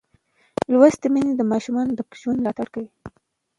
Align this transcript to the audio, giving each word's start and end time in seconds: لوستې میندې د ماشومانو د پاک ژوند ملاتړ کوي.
لوستې 0.71 1.07
میندې 1.13 1.33
د 1.37 1.41
ماشومانو 1.51 1.91
د 1.95 2.01
پاک 2.09 2.15
ژوند 2.21 2.39
ملاتړ 2.41 2.67
کوي. 2.73 2.89